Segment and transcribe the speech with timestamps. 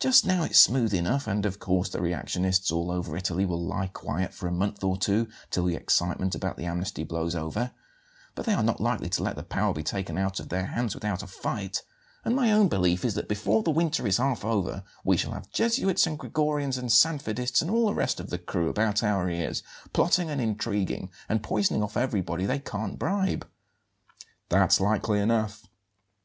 [0.00, 3.86] Just now it's smooth enough and, of course, the reactionists all over Italy will lie
[3.86, 7.70] quiet for a month or two till the excitement about the amnesty blows over;
[8.34, 10.96] but they are not likely to let the power be taken out of their hands
[10.96, 11.84] without a fight,
[12.24, 15.48] and my own belief is that before the winter is half over we shall have
[15.52, 19.62] Jesuits and Gregorians and Sanfedists and all the rest of the crew about our ears,
[19.92, 23.46] plotting and intriguing, and poisoning off everybody they can't bribe."
[24.48, 25.68] "That's likely enough."